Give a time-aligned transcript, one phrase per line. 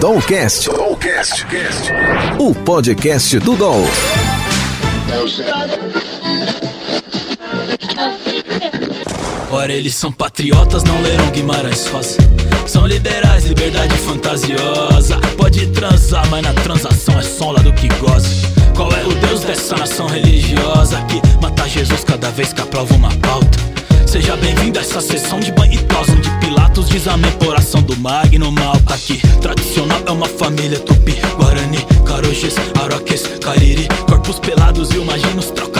[0.00, 0.68] Dollcast.
[2.38, 3.82] O podcast do Doll.
[9.50, 12.18] Ora, eles são patriotas, não leram Guimarães Rosa.
[12.66, 15.18] São liberais, liberdade fantasiosa.
[15.38, 18.28] Pode transar, mas na transação é só lá do que goza.
[18.76, 23.10] Qual é o Deus dessa nação religiosa que mata Jesus cada vez que aprova uma
[23.16, 23.65] pauta?
[24.16, 27.30] Seja bem-vindo a essa sessão de banho e tosa Onde Pilatos diz amém.
[27.32, 31.12] Por ação do Magno Malta Aqui, tradicional é uma família tupi.
[31.36, 33.86] Guarani, Caroches, Aroques, Cariri.
[34.08, 35.75] Corpos pelados e imaginos, troca-troca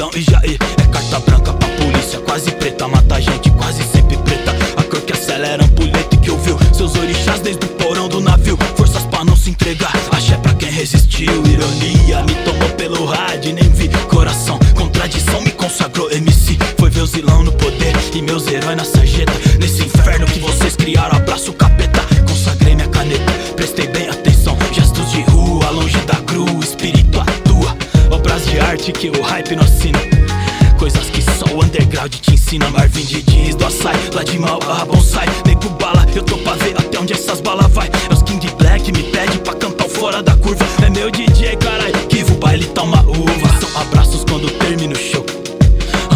[0.00, 4.56] Valadão e Jair É carta branca pra polícia, quase preta Mata gente, quase sempre preta.
[4.76, 8.20] A cor que acelera a ampulheta e que ouviu Seus orixás desde o porão do
[8.20, 8.56] navio.
[8.76, 11.30] Forças pra não se entregar, axé pra quem resistiu.
[11.46, 17.06] Ironia, me tomou pelo rádio nem vi Coração, contradição, me consagrou MC Foi ver o
[17.06, 19.32] zilão no poder e meus heróis na sarjeta.
[19.58, 22.00] Nesse inferno que vocês criaram, abraço capeta.
[22.26, 24.56] Consagrei minha caneta, prestei bem atenção.
[24.72, 27.09] Gestos de rua, longe da cruz, espírito
[28.70, 29.98] arte que o hype não assina
[30.78, 32.70] Coisas que só o underground te ensina.
[32.70, 36.54] Marvin de jeans do açaí, lá de mal a bonsai Nego bala, eu tô pra
[36.54, 37.90] ver até onde essas balas vai.
[38.08, 40.64] É os King Black me pede pra cantar fora da curva.
[40.84, 43.60] É meu DJ, carai, que o baile tá uma uva.
[43.60, 45.26] São abraços quando termina o show.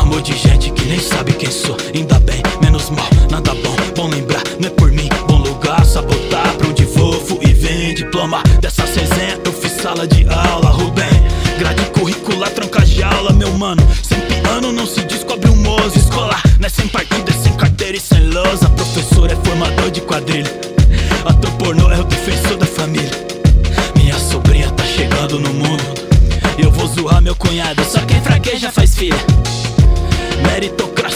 [0.00, 1.77] Amor de gente que nem sabe quem sou.
[1.94, 3.77] Ainda bem, menos mal, nada bom.
[3.96, 5.08] Bom lembrar, não é por mim.
[5.28, 7.14] Bom lugar, sabotar pra onde vou.
[7.42, 9.39] E vem, diploma dessa resenha.
[9.44, 10.43] Eu fiz sala de aula,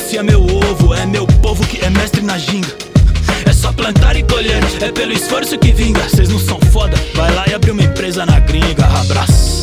[0.09, 2.75] Meritocracia, meu ovo, é meu povo que é mestre na ginga.
[3.45, 6.09] É só plantar e colher, é pelo esforço que vinga.
[6.09, 8.87] Cês não são foda, vai lá e abre uma empresa na gringa.
[8.87, 9.63] Abraço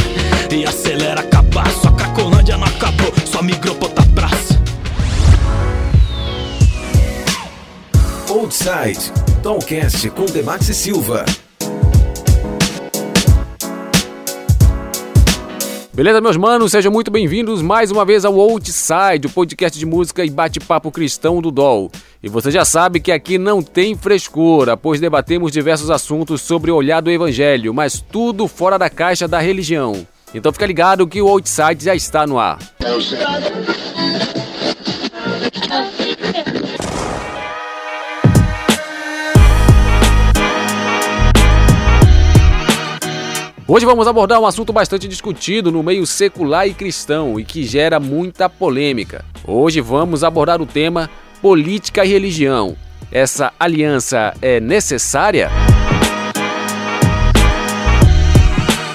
[0.51, 1.69] e acelera acabar.
[1.71, 4.61] Sua Cracolândia não acabou, só migrou pra praça.
[8.29, 9.11] Outside.
[9.41, 11.25] Dollcast com Demax Silva.
[15.95, 16.73] Beleza, meus manos?
[16.73, 21.41] Sejam muito bem-vindos mais uma vez ao Outside, o podcast de música e bate-papo cristão
[21.41, 21.89] do DOL.
[22.21, 26.75] E você já sabe que aqui não tem frescura, pois debatemos diversos assuntos sobre o
[26.75, 30.05] olhar do evangelho, mas tudo fora da caixa da religião.
[30.33, 32.59] Então fica ligado que o Outside já está no ar.
[43.67, 47.99] Hoje vamos abordar um assunto bastante discutido no meio secular e cristão e que gera
[47.99, 49.25] muita polêmica.
[49.43, 51.09] Hoje vamos abordar o tema
[51.41, 52.77] política e religião.
[53.11, 55.49] Essa aliança é necessária?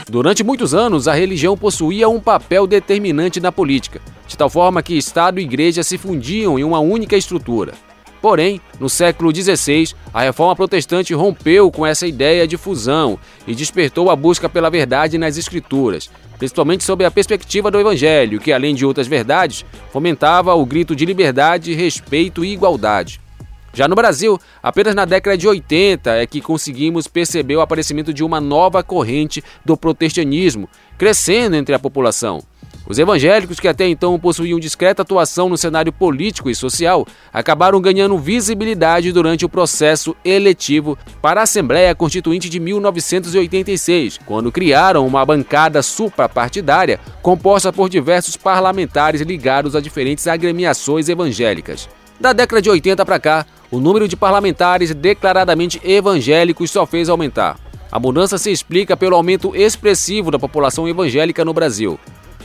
[0.09, 4.97] Durante muitos anos, a religião possuía um papel determinante na política, de tal forma que
[4.97, 7.73] Estado e Igreja se fundiam em uma única estrutura.
[8.21, 14.11] Porém, no século XVI, a reforma protestante rompeu com essa ideia de fusão e despertou
[14.11, 18.85] a busca pela verdade nas Escrituras, principalmente sob a perspectiva do Evangelho, que, além de
[18.85, 23.21] outras verdades, fomentava o grito de liberdade, respeito e igualdade.
[23.73, 28.25] Já no Brasil, apenas na década de 80 é que conseguimos perceber o aparecimento de
[28.25, 32.43] uma nova corrente do protestantismo, crescendo entre a população.
[32.91, 38.19] Os evangélicos, que até então possuíam discreta atuação no cenário político e social, acabaram ganhando
[38.19, 45.85] visibilidade durante o processo eletivo para a Assembleia Constituinte de 1986, quando criaram uma bancada
[45.85, 51.89] suprapartidária composta por diversos parlamentares ligados a diferentes agremiações evangélicas.
[52.19, 57.57] Da década de 80 para cá, o número de parlamentares declaradamente evangélicos só fez aumentar.
[57.93, 61.97] A mudança se explica pelo aumento expressivo da população evangélica no Brasil.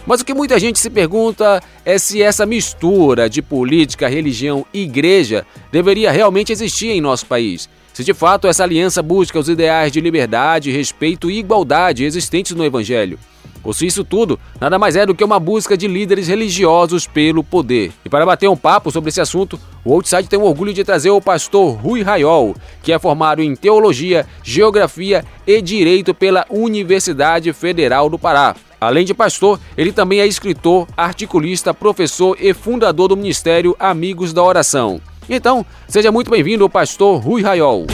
[0.06, 4.84] Mas o que muita gente se pergunta é se essa mistura de política, religião e
[4.84, 7.68] igreja deveria realmente existir em nosso país.
[7.96, 12.66] Se de fato essa aliança busca os ideais de liberdade, respeito e igualdade existentes no
[12.66, 13.18] Evangelho.
[13.64, 17.42] Ou se isso tudo nada mais é do que uma busca de líderes religiosos pelo
[17.42, 17.94] poder.
[18.04, 21.10] E para bater um papo sobre esse assunto, o Outside tem o orgulho de trazer
[21.10, 22.54] o pastor Rui Raiol,
[22.84, 28.58] que é formado em Teologia, Geografia e Direito pela Universidade Federal do Pará.
[28.82, 34.44] Além de pastor, ele também é escritor, articulista, professor e fundador do Ministério Amigos da
[34.44, 35.00] Oração.
[35.30, 37.88] Então, seja muito bem-vindo, pastor Rui Raiol.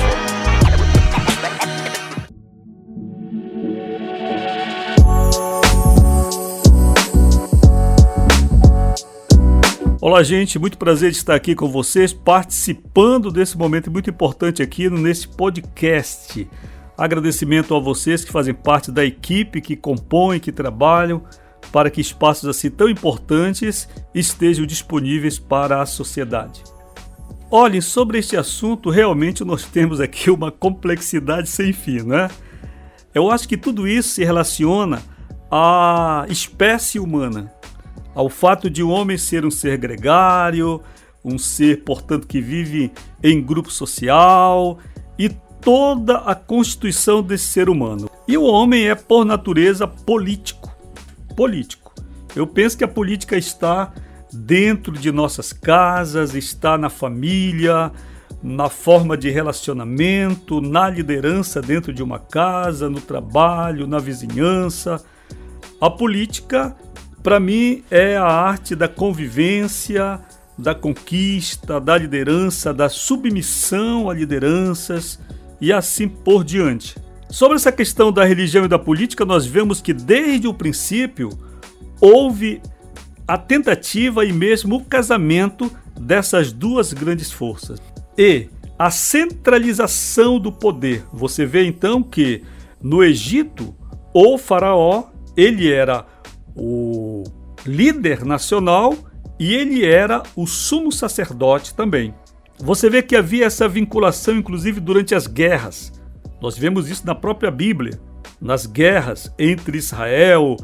[10.02, 15.28] Olá, gente, muito prazer estar aqui com vocês, participando desse momento muito importante aqui nesse
[15.28, 16.50] podcast.
[16.98, 21.24] Agradecimento a vocês que fazem parte da equipe que compõem, que trabalham
[21.72, 26.64] para que espaços assim tão importantes estejam disponíveis para a sociedade.
[27.54, 32.30] Olhem, sobre este assunto, realmente nós temos aqui uma complexidade sem fim, né?
[33.14, 35.04] Eu acho que tudo isso se relaciona
[35.52, 37.54] à espécie humana,
[38.16, 40.82] ao fato de o um homem ser um ser gregário,
[41.26, 42.90] um ser, portanto, que vive
[43.22, 44.80] em grupo social
[45.20, 45.28] e
[45.60, 48.10] toda a constituição desse ser humano.
[48.30, 50.74] E o homem é, por natureza, político.
[51.36, 51.94] Político.
[52.34, 53.92] Eu penso que a política está
[54.32, 57.92] dentro de nossas casas, está na família,
[58.42, 65.04] na forma de relacionamento, na liderança dentro de uma casa, no trabalho, na vizinhança.
[65.80, 66.76] A política,
[67.22, 70.20] para mim, é a arte da convivência,
[70.58, 75.20] da conquista, da liderança, da submissão a lideranças
[75.60, 76.96] e assim por diante.
[77.30, 81.30] Sobre essa questão da religião e da política, nós vemos que desde o princípio
[82.00, 82.62] houve
[83.32, 87.80] a tentativa e mesmo o casamento dessas duas grandes forças.
[88.18, 91.06] E a centralização do poder.
[91.14, 92.44] Você vê então que
[92.84, 93.74] no Egito,
[94.14, 95.06] o faraó,
[95.38, 96.06] ele era
[96.54, 97.24] o
[97.66, 98.98] líder nacional
[99.40, 102.14] e ele era o sumo sacerdote também.
[102.60, 105.94] Você vê que havia essa vinculação, inclusive durante as guerras.
[106.42, 107.98] Nós vemos isso na própria Bíblia,
[108.42, 110.58] nas guerras entre Israel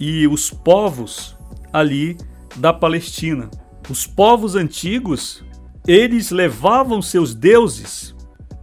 [0.00, 1.33] e os povos
[1.74, 2.16] ali
[2.54, 3.50] da Palestina.
[3.90, 5.44] Os povos antigos,
[5.86, 8.14] eles levavam seus deuses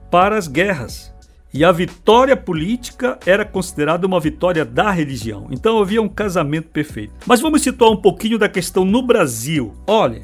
[0.10, 1.12] para as guerras.
[1.54, 5.48] E a vitória política era considerada uma vitória da religião.
[5.52, 7.14] Então havia um casamento perfeito.
[7.26, 9.76] Mas vamos situar um pouquinho da questão no Brasil.
[9.86, 10.22] Olha,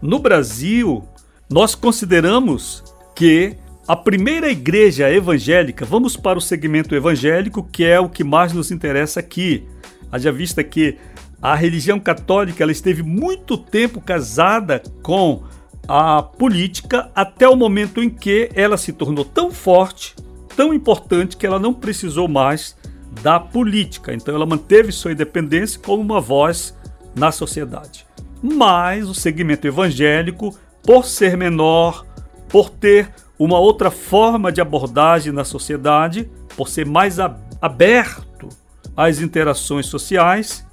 [0.00, 1.04] no Brasil,
[1.50, 2.82] nós consideramos
[3.14, 3.56] que
[3.86, 8.70] a primeira igreja evangélica, vamos para o segmento evangélico, que é o que mais nos
[8.70, 9.66] interessa aqui.
[10.10, 10.96] Haja vista que
[11.42, 15.42] a religião católica ela esteve muito tempo casada com
[15.88, 20.14] a política até o momento em que ela se tornou tão forte,
[20.54, 22.76] tão importante que ela não precisou mais
[23.22, 24.12] da política.
[24.12, 26.76] Então ela manteve sua independência como uma voz
[27.14, 28.06] na sociedade.
[28.42, 32.06] Mas o segmento evangélico por ser menor,
[32.48, 37.18] por ter uma outra forma de abordagem na sociedade, por ser mais
[37.60, 38.48] aberto
[38.96, 40.66] às interações sociais,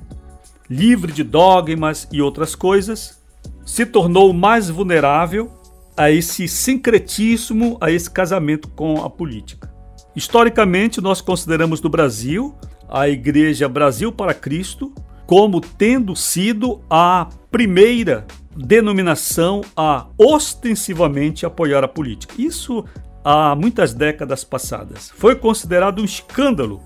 [0.69, 3.21] livre de dogmas e outras coisas,
[3.65, 5.51] se tornou mais vulnerável
[5.95, 9.73] a esse sincretismo, a esse casamento com a política.
[10.15, 12.55] Historicamente, nós consideramos no Brasil
[12.89, 14.93] a Igreja Brasil para Cristo
[15.25, 18.25] como tendo sido a primeira
[18.55, 22.33] denominação a ostensivamente apoiar a política.
[22.37, 22.85] Isso
[23.23, 25.11] há muitas décadas passadas.
[25.15, 26.81] Foi considerado um escândalo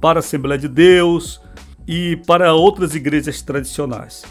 [0.00, 1.40] para a Assembleia de Deus
[1.88, 4.22] e para outras igrejas tradicionais.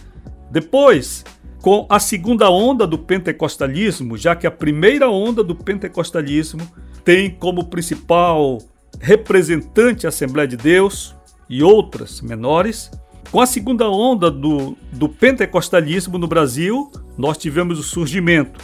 [0.51, 1.25] Depois,
[1.59, 6.61] com a segunda onda do pentecostalismo, já que a primeira onda do pentecostalismo
[7.03, 8.59] tem como principal
[8.99, 11.15] representante a Assembleia de Deus
[11.49, 12.91] e outras menores,
[13.31, 18.63] com a segunda onda do, do pentecostalismo no Brasil, nós tivemos o surgimento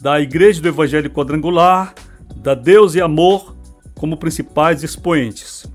[0.00, 1.94] da Igreja do Evangelho Quadrangular,
[2.36, 3.56] da Deus e Amor
[3.94, 5.66] como principais expoentes.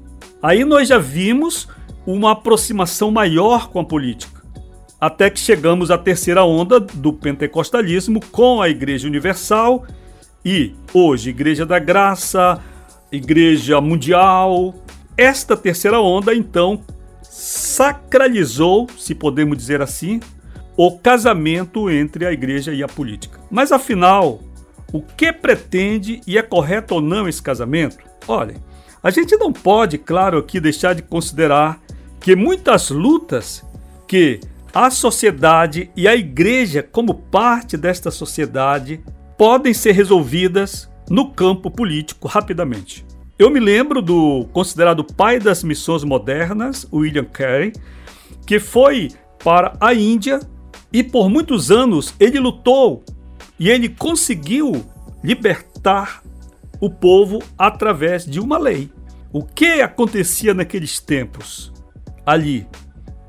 [0.42, 1.68] Aí nós já vimos
[2.06, 4.42] uma aproximação maior com a política,
[5.00, 9.86] até que chegamos à terceira onda do pentecostalismo com a Igreja Universal
[10.46, 12.62] e hoje Igreja da Graça,
[13.12, 14.76] Igreja Mundial.
[15.18, 16.82] Esta terceira onda então
[17.22, 20.20] sacralizou, se podemos dizer assim,
[20.76, 23.40] o casamento entre a igreja e a política.
[23.50, 24.40] Mas afinal,
[24.92, 27.98] o que pretende e é correto ou não esse casamento?
[28.28, 28.56] Olha,
[29.02, 31.83] a gente não pode, claro, aqui deixar de considerar
[32.24, 33.65] que muitas lutas
[34.08, 34.39] que
[34.74, 39.03] a sociedade e a igreja, como parte desta sociedade,
[39.38, 43.06] podem ser resolvidas no campo político rapidamente.
[43.38, 47.74] Eu me lembro do considerado pai das missões modernas, William Carey,
[48.48, 49.12] que foi
[49.44, 50.39] para a Índia
[50.94, 53.03] e por muitos anos ele lutou
[53.60, 54.86] e ele conseguiu
[55.22, 56.24] libertar
[56.80, 58.89] o povo através de uma lei.
[59.34, 61.73] O que acontecia naqueles tempos?
[62.25, 62.68] Ali,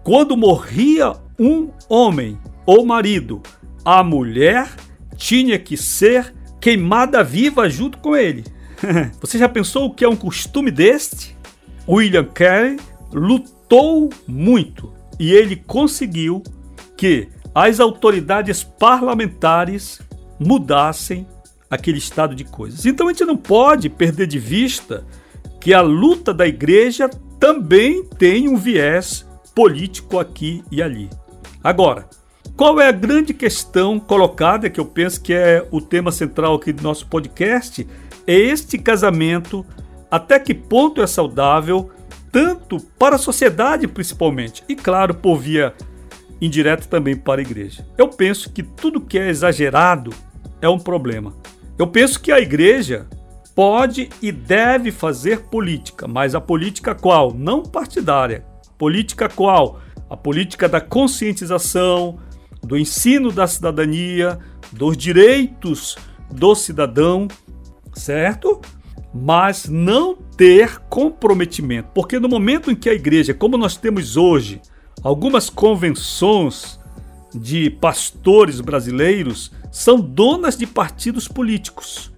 [0.02, 3.42] quando morria um homem ou marido,
[3.84, 4.68] a mulher
[5.16, 8.44] tinha que ser queimada viva junto com ele.
[9.20, 11.36] Você já pensou o que é um costume deste?
[11.88, 12.78] William Carey
[13.12, 16.42] lutou muito e ele conseguiu
[16.96, 20.00] que as autoridades parlamentares
[20.38, 21.26] mudassem
[21.70, 22.86] aquele estado de coisas.
[22.86, 25.04] Então a gente não pode perder de vista
[25.60, 27.08] que a luta da igreja
[27.44, 31.10] também tem um viés político aqui e ali.
[31.62, 32.08] Agora,
[32.56, 36.72] qual é a grande questão colocada, que eu penso que é o tema central aqui
[36.72, 37.86] do nosso podcast?
[38.26, 39.62] É este casamento,
[40.10, 41.90] até que ponto é saudável,
[42.32, 45.74] tanto para a sociedade principalmente, e claro, por via
[46.40, 47.86] indireta também para a igreja.
[47.98, 50.14] Eu penso que tudo que é exagerado
[50.62, 51.34] é um problema.
[51.78, 53.06] Eu penso que a igreja
[53.54, 57.32] pode e deve fazer política, mas a política qual?
[57.32, 58.44] Não partidária.
[58.76, 59.80] Política qual?
[60.10, 62.18] A política da conscientização,
[62.62, 64.38] do ensino da cidadania,
[64.72, 65.96] dos direitos
[66.30, 67.28] do cidadão,
[67.94, 68.60] certo?
[69.14, 74.60] Mas não ter comprometimento, porque no momento em que a igreja, como nós temos hoje,
[75.02, 76.80] algumas convenções
[77.32, 82.13] de pastores brasileiros são donas de partidos políticos.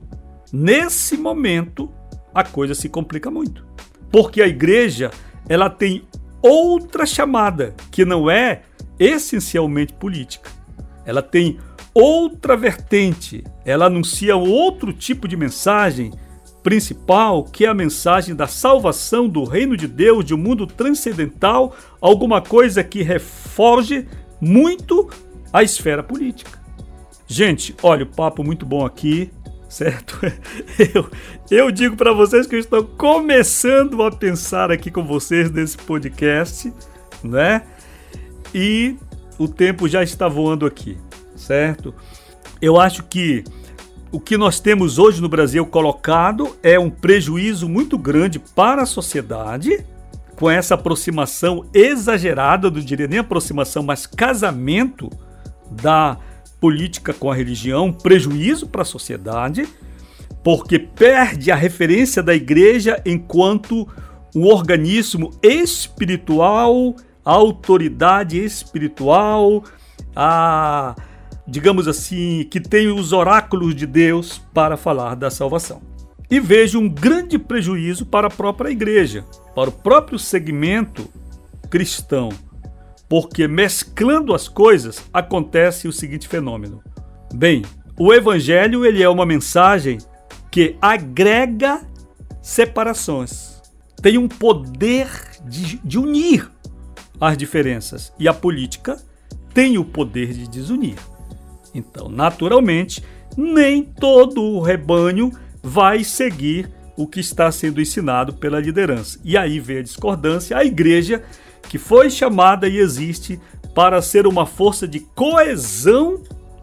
[0.59, 1.91] Nesse momento,
[2.33, 3.67] a coisa se complica muito.
[4.11, 5.11] Porque a igreja,
[5.47, 6.05] ela tem
[6.41, 8.63] outra chamada, que não é
[8.99, 10.51] essencialmente política.
[11.05, 11.59] Ela tem
[11.93, 16.11] outra vertente, ela anuncia outro tipo de mensagem
[16.63, 21.77] principal, que é a mensagem da salvação do reino de Deus, de um mundo transcendental,
[22.01, 24.09] alguma coisa que reforge
[24.41, 25.11] muito
[25.53, 26.59] a esfera política.
[27.27, 29.31] Gente, olha, o papo muito bom aqui,
[29.69, 30.21] certo?
[30.95, 31.11] Eu,
[31.51, 36.73] eu digo para vocês que eu estou começando a pensar aqui com vocês nesse podcast,
[37.25, 37.63] né?
[38.55, 38.97] e
[39.39, 40.97] o tempo já está voando aqui,
[41.35, 41.95] certo?
[42.61, 43.45] Eu acho que
[44.11, 48.87] o que nós temos hoje no Brasil colocado é um prejuízo muito grande para a
[48.87, 49.85] sociedade,
[50.37, 55.11] com essa aproximação exagerada, não diria nem aproximação, mas casamento
[55.71, 56.19] da
[56.61, 59.69] política com a religião, prejuízo para a sociedade,
[60.43, 63.89] porque perde a referência da igreja enquanto
[64.35, 66.95] um organismo espiritual
[67.27, 69.65] a autoridade espiritual,
[70.15, 70.95] a,
[71.45, 75.83] digamos assim, que tem os oráculos de Deus para falar da salvação.
[76.31, 79.25] E vejo um grande prejuízo para a própria igreja,
[79.57, 81.09] para o próprio segmento
[81.69, 82.29] cristão,
[83.09, 86.83] porque mesclando as coisas acontece o seguinte fenômeno.
[87.35, 87.63] Bem,
[87.99, 89.99] o evangelho ele é uma mensagem
[90.51, 91.83] que agrega
[92.43, 93.63] separações.
[94.03, 95.09] Tem um poder
[95.45, 96.51] de, de unir
[97.21, 98.97] as diferenças e a política
[99.55, 100.97] tem o poder de desunir.
[101.75, 103.03] Então, naturalmente,
[103.37, 105.31] nem todo o rebanho
[105.63, 109.19] vai seguir o que está sendo ensinado pela liderança.
[109.23, 111.23] E aí vem a discordância, a igreja
[111.69, 113.41] que foi chamada e existe
[113.75, 116.23] para ser uma força de coesão,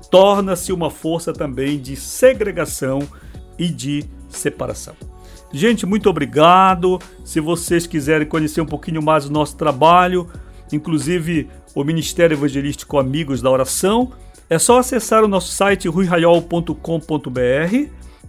[0.10, 3.00] torna-se uma força também de segregação
[3.58, 4.96] e de separação.
[5.52, 7.00] Gente, muito obrigado.
[7.24, 10.28] Se vocês quiserem conhecer um pouquinho mais do nosso trabalho,
[10.72, 14.12] inclusive o Ministério Evangelístico Amigos da Oração,
[14.50, 16.78] é só acessar o nosso site ruiraiol.com.br,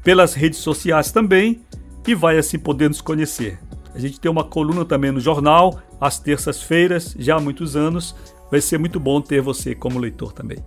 [0.03, 1.63] pelas redes sociais também,
[2.07, 3.59] e vai assim poder nos conhecer.
[3.95, 8.15] A gente tem uma coluna também no jornal, às terças-feiras, já há muitos anos.
[8.51, 10.59] Vai ser muito bom ter você como leitor também.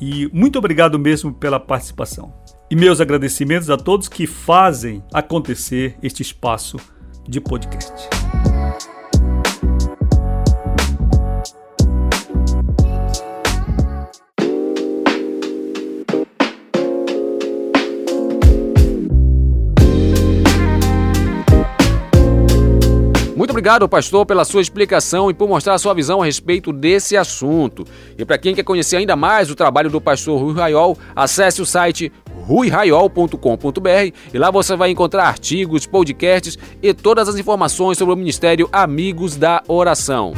[0.00, 2.34] E muito obrigado mesmo pela participação.
[2.68, 6.76] E meus agradecimentos a todos que fazem acontecer este espaço
[7.28, 8.08] de podcast.
[23.52, 27.84] Obrigado, pastor, pela sua explicação e por mostrar a sua visão a respeito desse assunto.
[28.16, 31.66] E para quem quer conhecer ainda mais o trabalho do pastor Rui Raiol, acesse o
[31.66, 32.10] site
[32.46, 38.70] ruiraiol.com.br e lá você vai encontrar artigos, podcasts e todas as informações sobre o Ministério
[38.72, 40.32] Amigos da Oração.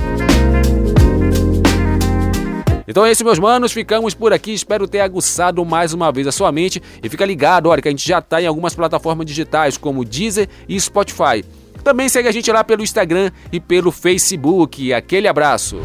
[2.87, 3.73] Então é isso, meus manos.
[3.73, 4.53] Ficamos por aqui.
[4.53, 6.83] Espero ter aguçado mais uma vez a sua mente.
[7.03, 10.49] E fica ligado, olha, que a gente já está em algumas plataformas digitais como Deezer
[10.69, 11.45] e Spotify.
[11.85, 14.93] Também segue a gente lá pelo Instagram e pelo Facebook.
[14.93, 15.83] Aquele abraço.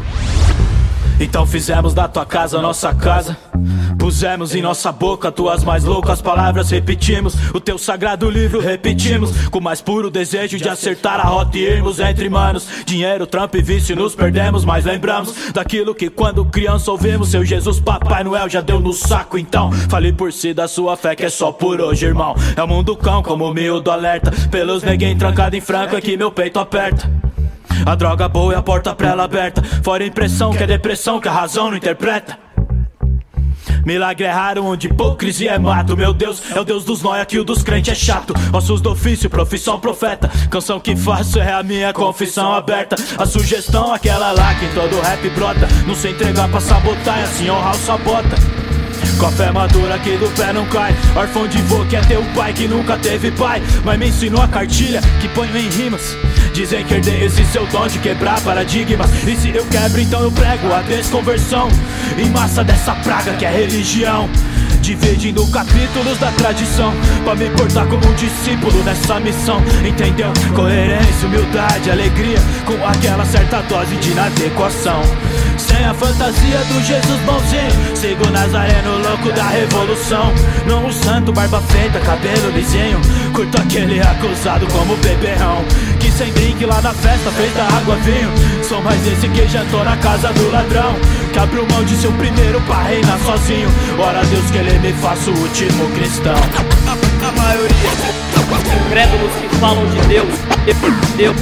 [1.20, 3.36] Então fizemos da tua casa nossa casa.
[3.98, 9.60] Pusemos em nossa boca tuas mais loucas palavras, repetimos o teu sagrado livro, repetimos com
[9.60, 12.66] mais puro desejo de acertar a rota e irmos entre manos.
[12.86, 17.28] Dinheiro, trampo e vício nos perdemos, mas lembramos daquilo que quando criança ouvimos.
[17.28, 21.14] Seu Jesus, Papai Noel já deu no saco, então fale por si da sua fé
[21.14, 22.34] que é só por hoje, irmão.
[22.56, 24.32] É o mundo cão, como miúdo alerta.
[24.50, 27.29] Pelos neguinhos trancado em franco é que meu peito aperta.
[27.84, 29.62] A droga boa é a porta pra ela aberta.
[29.82, 32.38] Fora a impressão que é depressão que a razão não interpreta.
[33.84, 35.96] Milagre é raro onde hipocrisia é mato.
[35.96, 38.34] Meu Deus é o Deus dos nóia que o dos crentes é chato.
[38.52, 40.30] Ossos do ofício, profissão profeta.
[40.50, 42.96] Canção que faço é a minha confissão aberta.
[43.18, 45.66] A sugestão aquela lá que todo rap brota.
[45.86, 48.59] Não se entregar pra sabotar e assim honrar o sabota
[49.20, 50.94] com a fé madura que do pé não cai.
[51.14, 53.62] Órfão de vô que é teu pai que nunca teve pai.
[53.84, 56.16] Mas me ensinou a cartilha que ponho em rimas.
[56.54, 59.10] Dizem que herdei esse seu dom de quebrar paradigmas.
[59.26, 61.68] E se eu quebro então eu prego a desconversão.
[62.18, 64.28] Em massa dessa praga que é religião
[64.80, 66.92] Dividindo capítulos da tradição
[67.24, 70.32] Pra me portar como um discípulo nessa missão Entendeu?
[70.54, 75.02] Coerência, humildade, alegria Com aquela certa dose de inadequação.
[75.56, 80.32] Sem a fantasia do Jesus bonzinho Sigo Nazareno louco da revolução.
[80.66, 83.00] Não o santo, barba feita, cabelo lisinho
[83.34, 85.64] Curto aquele acusado como beberrão
[86.16, 88.30] Sem drink lá na festa fez da água vinho.
[88.62, 90.94] Sou mais esse que jantou na casa do ladrão.
[91.32, 93.68] Que abriu mão de seu primeiro pra reinar sozinho.
[93.98, 96.34] Ora Deus que ele me faça o último cristão.
[96.34, 98.30] A, a maioria
[98.90, 100.28] incrédulos que falam de Deus
[101.16, 101.36] Deus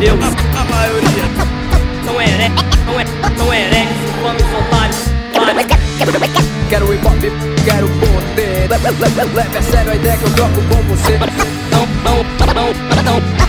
[0.00, 0.24] Deus.
[0.24, 1.24] A, a maioria
[2.04, 3.04] São hereges São, é,
[3.36, 5.16] são hereges Humanos otários
[6.68, 7.22] Quero hip hop,
[7.64, 8.68] quero poder.
[9.34, 11.16] Leve a sério a ideia que eu troco com você.
[11.70, 12.24] Não, não,
[12.54, 13.46] não, não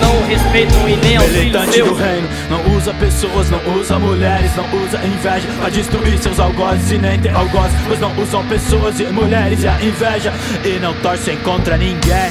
[0.00, 4.64] não respeitam e nem aos Militante do reino, não usa pessoas, não usa mulheres, não
[4.82, 6.90] usa inveja Pra destruir seus algozes.
[6.92, 9.62] E nem ter algozes Pois não usam pessoas e mulheres.
[9.62, 10.32] E a inveja
[10.64, 12.30] E não torcem contra ninguém.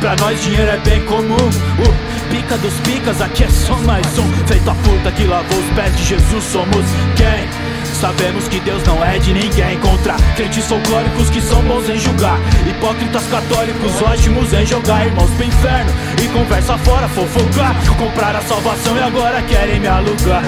[0.00, 1.36] Pra nós dinheiro é bem comum.
[1.36, 4.46] O pica dos picas, aqui é só mais um.
[4.48, 7.61] Feito a puta que lavou os pés de Jesus, somos quem?
[8.02, 9.78] Sabemos que Deus não é de ninguém.
[9.78, 12.36] Contra crentes folclóricos que são bons em julgar.
[12.68, 15.06] Hipócritas católicos ótimos em jogar.
[15.06, 17.76] Irmãos pro inferno e conversa fora fofocar.
[17.96, 20.42] Comprar a salvação e agora querem me alugar.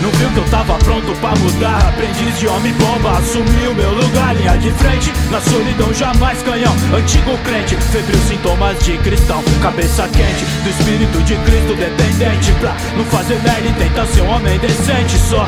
[0.00, 1.86] Não viu que eu tava pronto pra mudar?
[1.86, 4.34] Aprendiz de homem bomba, assumi o meu lugar.
[4.34, 6.74] Linha de frente, na solidão jamais canhão.
[6.96, 9.44] Antigo crente, febril sintomas de cristão.
[9.60, 12.52] Cabeça quente, do espírito de Cristo dependente.
[12.52, 15.44] Pra não fazer merda e tentar ser um homem decente Só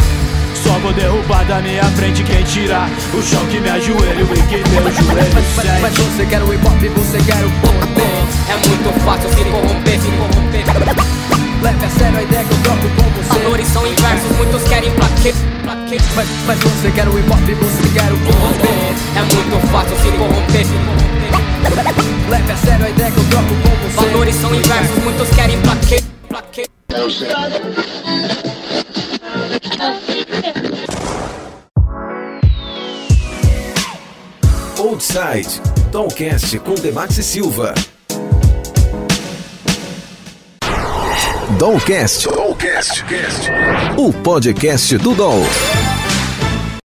[0.66, 4.56] só vou derrubar da minha frente quem tirar o chão que me ajoelho e que
[4.68, 5.80] meu joelho sente.
[5.80, 8.26] Mas você quer o hip hop, você quer o poder.
[8.48, 10.64] É muito fácil se corromper, se corromper.
[11.62, 13.38] Leve a sério a ideia que eu troco com você.
[13.38, 15.34] Valores são inversos, muitos querem pra quê?
[15.62, 15.98] Pra quê?
[16.16, 18.94] Mas, mas você quer o hip hop, você quer o poder.
[19.14, 21.06] É muito fácil se corromper, se corromper.
[22.28, 24.10] Leve a sério a ideia que eu troco com você.
[24.10, 26.02] Valores são inversos, muitos querem pra quê?
[35.16, 37.72] Outside, Tomcast com Demax Silva.
[41.58, 43.02] Domcast, Domcast,
[43.96, 45.95] o podcast do Dom.